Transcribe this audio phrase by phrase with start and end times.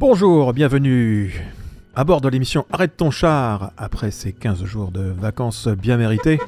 [0.00, 1.44] Bonjour, bienvenue
[1.94, 3.72] à bord de l'émission Arrête ton char.
[3.76, 6.38] Après ces 15 jours de vacances bien méritées,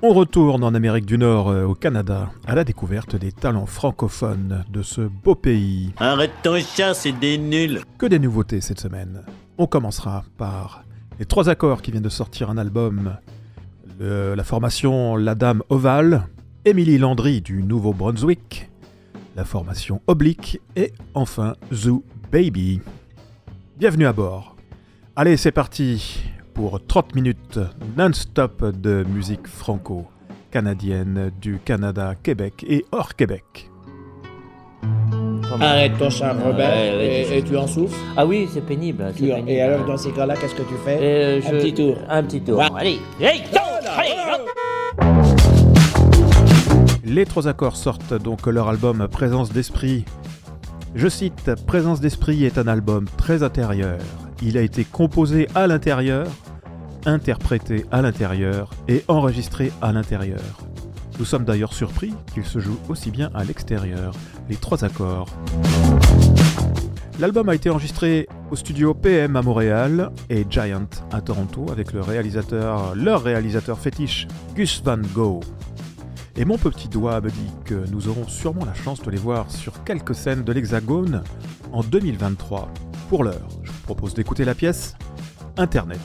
[0.00, 4.64] on retourne en Amérique du Nord, euh, au Canada, à la découverte des talents francophones
[4.72, 5.92] de ce beau pays.
[5.98, 7.82] Arrête ton chat, c'est des nuls.
[7.98, 9.20] Que des nouveautés cette semaine.
[9.58, 10.82] On commencera par
[11.18, 13.18] les trois accords qui viennent de sortir un album.
[14.00, 16.28] Le- la formation La Dame Ovale,
[16.64, 18.70] Émilie Landry du Nouveau-Brunswick,
[19.36, 22.02] la formation Oblique et enfin Zoo
[22.40, 22.82] Baby.
[23.78, 24.56] Bienvenue à bord.
[25.16, 26.20] Allez, c'est parti
[26.52, 27.58] pour 30 minutes
[27.96, 33.70] non-stop de musique franco-canadienne du Canada, Québec et hors Québec.
[35.58, 37.96] Arrête ton char, Robert, Ouais, ouais, et, et tu en souffres?
[38.18, 39.10] Ah oui, c'est pénible.
[39.46, 40.98] et alors, dans ces cas-là, qu'est-ce que tu fais?
[41.00, 41.96] Euh, Un petit tour.
[42.06, 42.58] Un petit tour.
[42.58, 42.66] Ouais.
[42.76, 42.98] Allez.
[43.18, 43.58] Go,
[43.96, 44.10] allez.
[47.02, 50.04] Les trois accords sortent donc leur album Présence d'esprit.
[50.96, 53.98] Je cite, Présence d'esprit est un album très intérieur.
[54.40, 56.26] Il a été composé à l'intérieur,
[57.04, 60.40] interprété à l'intérieur et enregistré à l'intérieur.
[61.18, 64.14] Nous sommes d'ailleurs surpris qu'il se joue aussi bien à l'extérieur.
[64.48, 65.28] Les trois accords.
[67.20, 72.00] L'album a été enregistré au studio PM à Montréal et Giant à Toronto avec le
[72.00, 75.44] réalisateur, leur réalisateur fétiche Gus Van Gogh.
[76.38, 79.50] Et mon petit doigt me dit que nous aurons sûrement la chance de les voir
[79.50, 81.22] sur quelques scènes de l'Hexagone
[81.72, 82.68] en 2023.
[83.08, 84.96] Pour l'heure, je vous propose d'écouter la pièce
[85.56, 85.98] Internet.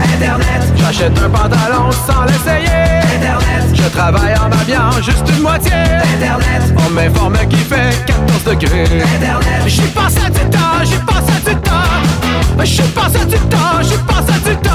[0.00, 1.90] Internet, j'achète un pantalon.
[3.92, 5.72] Travaille en m'habillant juste une moitié.
[5.72, 8.84] Internet, on m'informe qu'il fait 14 degrés.
[8.84, 11.70] Internet, j'y passe à du temps, j'y passe à du temps.
[12.62, 14.70] J'y passe à du temps, j'y passe à du temps.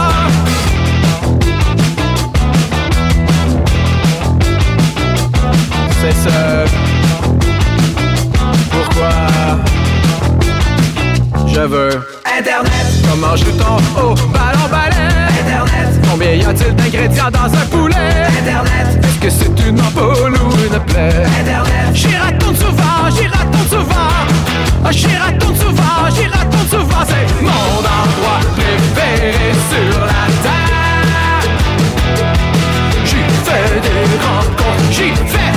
[6.02, 6.66] C'est ce
[8.72, 9.12] pourquoi
[11.48, 12.86] je veux Internet.
[13.10, 15.25] Comment joue-t-on au ballon balai?
[15.66, 16.00] Internet.
[16.10, 17.96] Combien y a-t-il d'ingrédients dans un poulet?
[18.40, 19.04] Internet.
[19.04, 21.26] Est-ce que c'est une ampoule ou une plaie?
[21.40, 21.94] Internet.
[21.94, 24.12] J'y raconte souvent, j'y raconte souvent.
[24.88, 27.04] Ah, J'y raconte souvent, j'y raconte souvent.
[27.08, 31.42] C'est mon endroit préféré sur la terre.
[33.04, 35.55] J'y fais des rencontres, j'y fais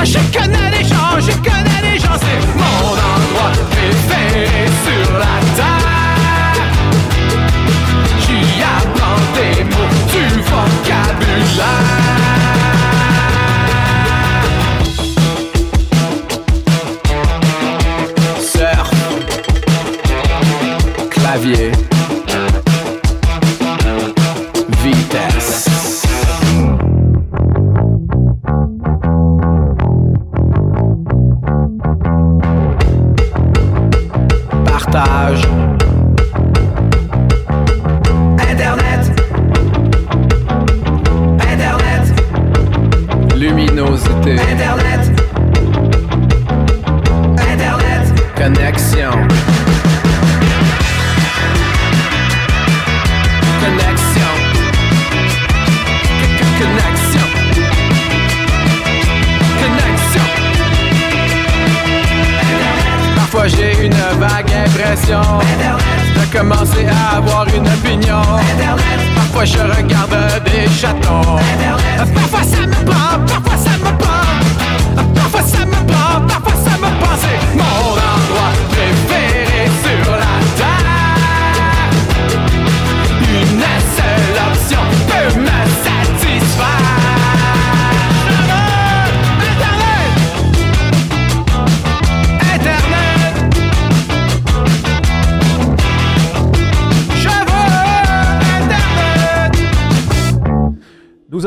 [0.00, 0.67] Ah, j'y connais des
[34.88, 35.57] reportagens.
[69.38, 71.38] Parfois je regarde des chatons.
[72.12, 73.47] Parfois ça me prend, parfois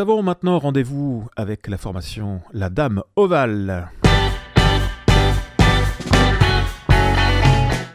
[0.02, 3.92] avons maintenant rendez-vous avec la formation La Dame Ovale.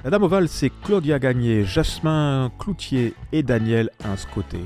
[0.05, 4.61] La Dame Ovale, c'est Claudia Gagné, Jasmin Cloutier et Daniel Inscoté.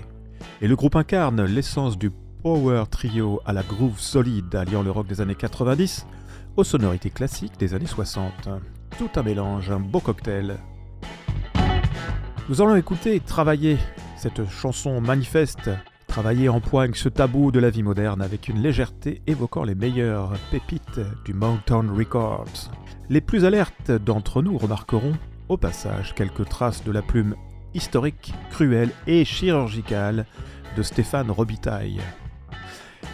[0.60, 2.10] Et le groupe incarne l'essence du
[2.42, 6.06] power trio à la groove solide alliant le rock des années 90
[6.58, 8.50] aux sonorités classiques des années 60.
[8.98, 10.58] Tout un mélange, un beau cocktail.
[12.50, 13.78] Nous allons écouter Travailler,
[14.18, 15.70] cette chanson manifeste,
[16.10, 21.00] Travailler empoigne ce tabou de la vie moderne avec une légèreté évoquant les meilleures pépites
[21.24, 22.72] du Mountain Records.
[23.08, 25.12] Les plus alertes d'entre nous remarqueront,
[25.48, 27.36] au passage, quelques traces de la plume
[27.74, 30.26] historique, cruelle et chirurgicale
[30.76, 32.00] de Stéphane Robitaille,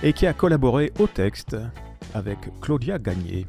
[0.02, 1.54] et qui a collaboré au texte
[2.14, 3.46] avec Claudia Gagné.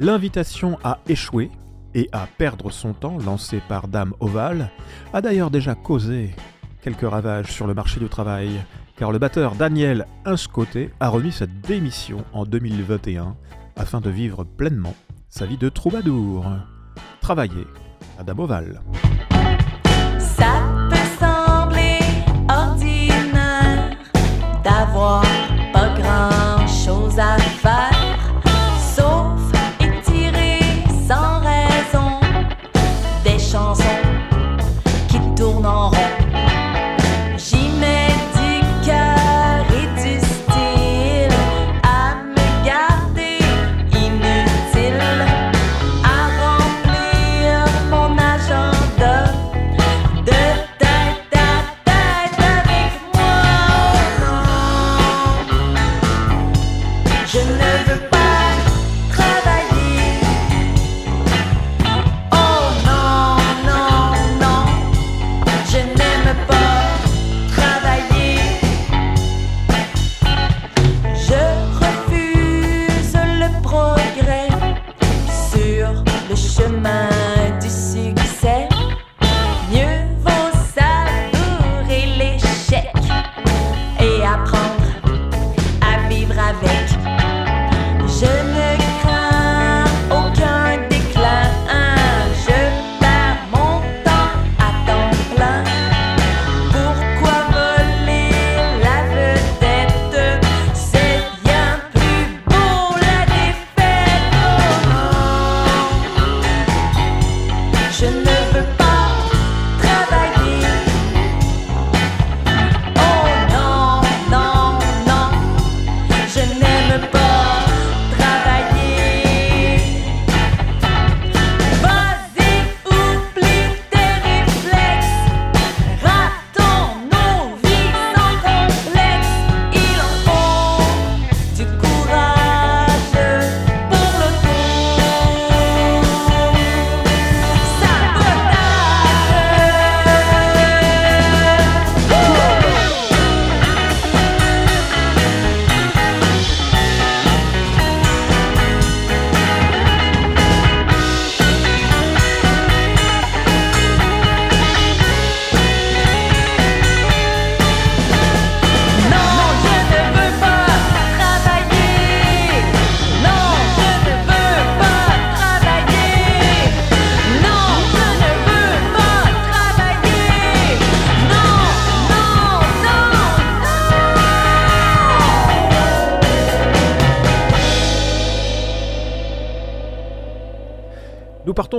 [0.00, 1.50] L'invitation à échouer
[1.94, 4.70] et à perdre son temps, lancée par Dame Ovale,
[5.12, 6.34] a d'ailleurs déjà causé
[6.86, 8.48] quelques ravages sur le marché du travail,
[8.96, 13.34] car le batteur Daniel Inscoté a remis sa démission en 2021
[13.74, 14.94] afin de vivre pleinement
[15.28, 16.46] sa vie de troubadour.
[17.20, 17.66] Travailler
[18.20, 18.82] à Dame Ovale.
[20.20, 20.66] Ça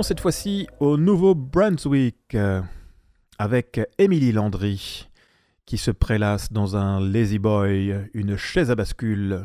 [0.02, 2.60] cette fois-ci au Nouveau-Brunswick euh,
[3.38, 5.08] avec Émilie Landry
[5.66, 9.42] qui se prélasse dans un Lazy Boy, une chaise à bascule.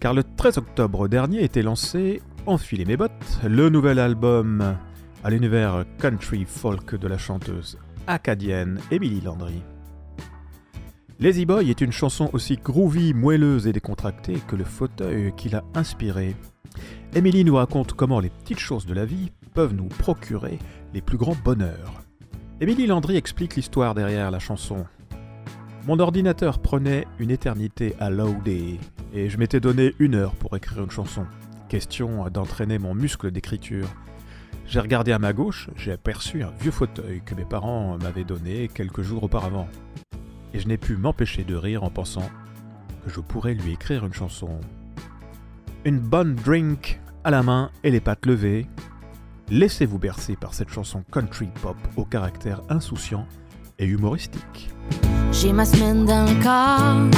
[0.00, 4.76] Car le 13 octobre dernier était lancé Enfiler mes bottes, le nouvel album
[5.22, 9.62] à l'univers country folk de la chanteuse acadienne Émilie Landry.
[11.22, 15.62] Lazy Boy est une chanson aussi groovy, moelleuse et décontractée que le fauteuil qui l'a
[15.74, 16.34] inspirée.
[17.14, 20.58] Emily nous raconte comment les petites choses de la vie peuvent nous procurer
[20.94, 22.02] les plus grands bonheurs.
[22.62, 24.86] Émilie Landry explique l'histoire derrière la chanson.
[25.86, 28.80] Mon ordinateur prenait une éternité à loader
[29.12, 31.26] et je m'étais donné une heure pour écrire une chanson.
[31.68, 33.88] Question d'entraîner mon muscle d'écriture.
[34.64, 38.68] J'ai regardé à ma gauche, j'ai aperçu un vieux fauteuil que mes parents m'avaient donné
[38.68, 39.68] quelques jours auparavant
[40.52, 42.28] et je n'ai pu m'empêcher de rire en pensant
[43.04, 44.60] que je pourrais lui écrire une chanson.
[45.84, 48.66] Une bonne drink à la main et les pattes levées.
[49.48, 53.26] Laissez-vous bercer par cette chanson country pop au caractère insouciant
[53.78, 54.70] et humoristique.
[55.32, 56.06] J'ai ma semaine
[56.42, 57.08] corps,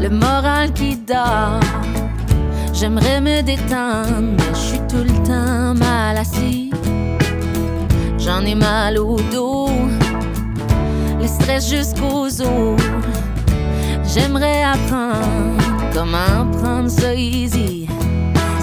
[0.00, 1.60] le moral qui dort.
[2.72, 6.70] J'aimerais me détendre, mais je suis tout le temps mal assis.
[8.18, 9.97] j'en ai mal au dos.
[11.58, 12.80] Jusqu'aux os.
[14.04, 15.60] J'aimerais apprendre
[15.92, 17.88] comment prendre ça easy.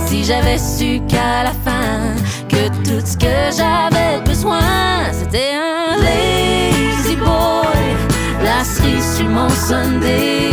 [0.08, 2.16] Si j'avais su qu'à la fin,
[2.48, 7.84] que tout ce que j'avais besoin, c'était un lazy boy.
[8.42, 10.52] La cerise sur mon Sunday,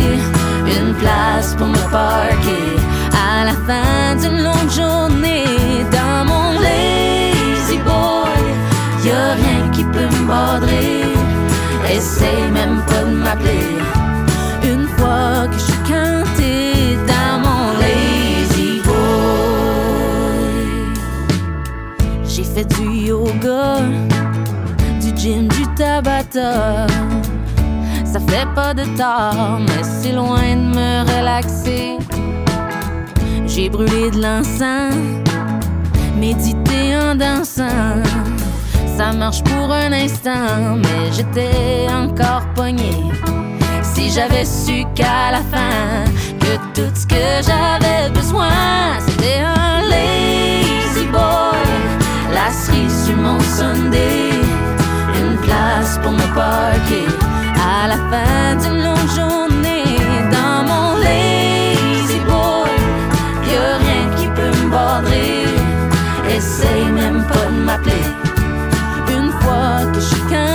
[0.67, 2.75] une place pour me parker.
[3.13, 8.35] À la fin d'une longue journée, dans mon lazy boy,
[9.05, 11.12] y a rien qui peut me.
[11.95, 13.77] Essaye même pas de m'appeler.
[14.63, 20.55] Une fois que je suis quinté dans mon lazy boy.
[22.25, 23.81] J'ai fait du yoga,
[25.01, 26.87] du gym, du tabata.
[28.05, 31.97] Ça fait pas de tort, mais c'est loin de me relaxer.
[33.45, 34.95] J'ai brûlé de l'encens,
[36.19, 38.01] médité en dansant.
[38.97, 42.91] Ça marche pour un instant, mais j'étais encore pogné.
[43.81, 46.05] Si j'avais su qu'à la fin,
[46.39, 51.57] que tout ce que j'avais besoin, c'était un lazy boy.
[52.31, 54.29] La cerise sur mon Sunday,
[55.19, 57.07] une place pour me parker.
[57.57, 59.97] À la fin d'une longue journée,
[60.31, 62.69] dans mon lazy boy,
[63.47, 65.45] y rien qui peut me bordrer.
[66.29, 68.12] Essaye même pas de m'appeler.
[69.95, 70.52] Une fois que je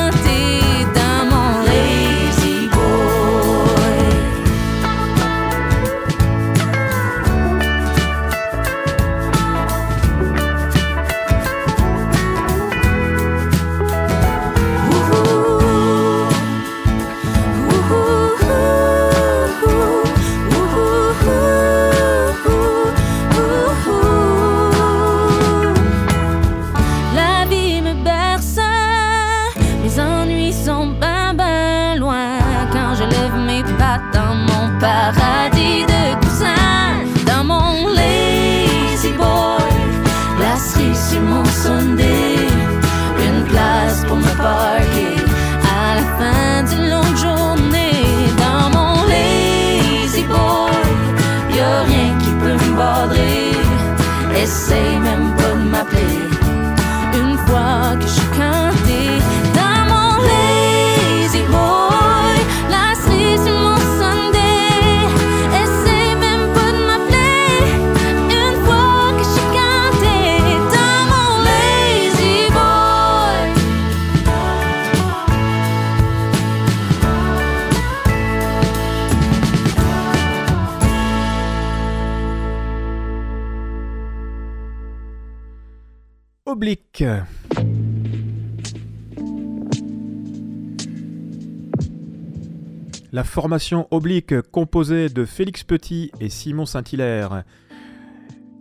[93.12, 97.44] La formation Oblique, composée de Félix Petit et Simon Saint-Hilaire,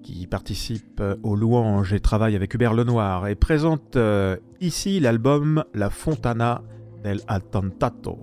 [0.04, 5.90] qui participe aux louanges et travaille avec Hubert Lenoir, et présente euh, ici l'album La
[5.90, 6.62] Fontana
[7.04, 8.20] del Attentato.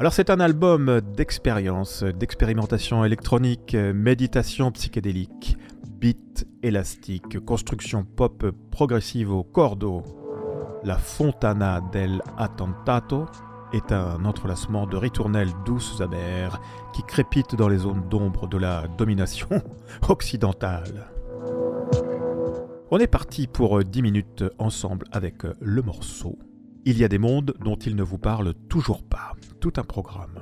[0.00, 5.56] Alors c'est un album d'expérience, d'expérimentation électronique, méditation psychédélique,
[5.98, 10.02] beat élastique, construction pop progressive au cordeau.
[10.84, 13.26] La Fontana del Attentato
[13.72, 16.60] est un entrelacement de ritournelles douces amères
[16.92, 19.48] qui crépitent dans les zones d'ombre de la domination
[20.08, 21.10] occidentale.
[22.90, 26.38] On est parti pour 10 minutes ensemble avec le morceau.
[26.84, 29.32] Il y a des mondes dont il ne vous parle toujours pas.
[29.60, 30.40] Tout un programme.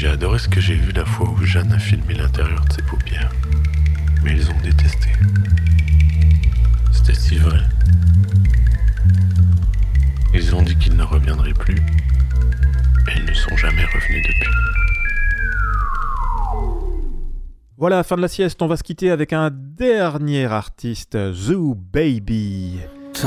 [0.00, 2.82] J'ai adoré ce que j'ai vu la fois où Jeanne a filmé l'intérieur de ses
[2.82, 3.32] paupières.
[4.22, 5.08] Mais ils ont détesté.
[6.92, 7.58] C'était si vrai.
[10.32, 11.74] Ils ont dit qu'ils ne reviendraient plus.
[11.74, 14.52] Et ils ne sont jamais revenus depuis.
[17.76, 22.78] Voilà, fin de la sieste, on va se quitter avec un dernier artiste, Zoo Baby.
[23.14, 23.26] Qui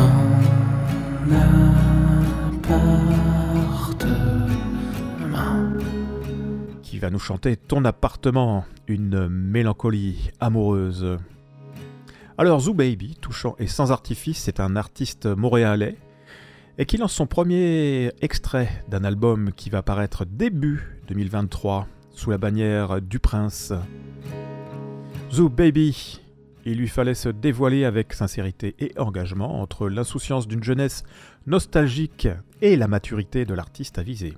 [7.02, 11.18] va nous chanter Ton appartement, une mélancolie amoureuse.
[12.38, 15.98] Alors, Zoo Baby, touchant et sans artifice, c'est un artiste montréalais
[16.78, 22.38] et qui lance son premier extrait d'un album qui va paraître début 2023 sous la
[22.38, 23.74] bannière du Prince.
[25.32, 26.22] Zoo Baby,
[26.66, 31.04] il lui fallait se dévoiler avec sincérité et engagement entre l'insouciance d'une jeunesse
[31.48, 32.28] nostalgique
[32.62, 34.38] et la maturité de l'artiste avisé.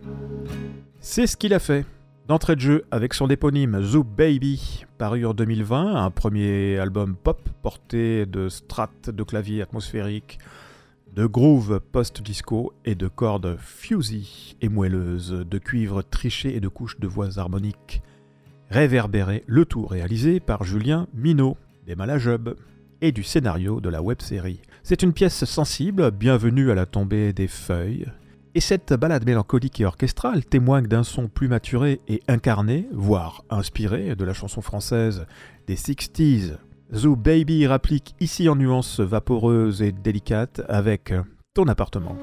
[1.02, 1.86] C'est ce qu'il a fait.
[2.28, 7.50] D'entrée de jeu avec son éponyme Zoo Baby, paru en 2020, un premier album pop
[7.62, 10.40] porté de strates de clavier atmosphérique,
[11.14, 16.98] de groove post-disco et de cordes fusy et moelleuses, de cuivre triché et de couches
[16.98, 18.02] de voix harmoniques
[18.70, 22.56] réverbérées, le tout réalisé par Julien Minot, des Malajub,
[23.02, 24.62] et du scénario de la web-série.
[24.82, 28.08] C'est une pièce sensible, bienvenue à la tombée des feuilles,
[28.56, 34.16] et cette balade mélancolique et orchestrale témoigne d'un son plus maturé et incarné, voire inspiré
[34.16, 35.26] de la chanson française
[35.68, 36.58] des 60s.
[36.94, 41.14] Zoo Baby rapplique ici en nuances vaporeuses et délicates avec
[41.54, 42.18] ton appartement.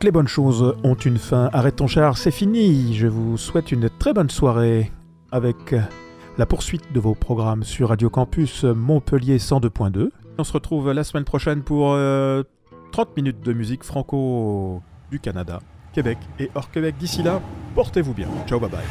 [0.00, 1.50] Les bonnes choses ont une fin.
[1.52, 2.94] Arrête ton char, c'est fini.
[2.94, 4.92] Je vous souhaite une très bonne soirée
[5.32, 5.74] avec
[6.38, 10.10] la poursuite de vos programmes sur Radio Campus Montpellier 102.2.
[10.38, 12.44] On se retrouve la semaine prochaine pour euh,
[12.92, 14.80] 30 minutes de musique franco
[15.10, 15.60] du Canada,
[15.92, 16.94] Québec et hors Québec.
[16.98, 17.42] D'ici là,
[17.74, 18.28] portez-vous bien.
[18.46, 18.84] Ciao, bye bye.